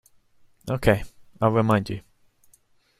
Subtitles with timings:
[0.67, 1.03] Okay,
[1.39, 2.01] I'll remind you.